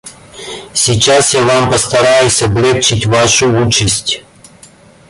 [0.73, 4.23] Сейчас я вам постараюсь облегчить вашу участь.